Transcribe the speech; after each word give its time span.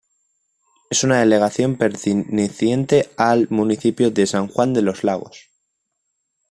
Es 0.89 1.03
una 1.03 1.19
delegación 1.19 1.75
perteneciente 1.77 3.11
al 3.17 3.45
municipio 3.51 4.09
de 4.09 4.25
san 4.25 4.47
juan 4.47 4.73
de 4.73 4.81
los 4.81 5.03
lagos. 5.03 5.51